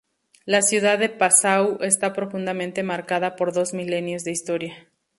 La 0.45 0.63
ciudad 0.63 0.97
de 0.97 1.09
Passau 1.09 1.77
está 1.81 2.11
profundamente 2.11 2.81
marcada 2.81 3.35
por 3.35 3.53
dos 3.53 3.75
milenios 3.75 4.23
de 4.23 4.31
historia. 4.31 4.87